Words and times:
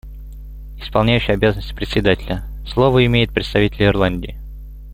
Исполняющий 0.79 1.33
обязанности 1.33 1.75
Председателя: 1.75 2.41
Слово 2.65 3.05
имеет 3.05 3.31
представитель 3.31 3.83
Ирландии. 3.83 4.35